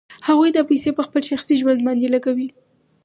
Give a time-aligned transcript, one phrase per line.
[0.27, 2.47] هغوی دا پیسې په خپل شخصي ژوند باندې لګوي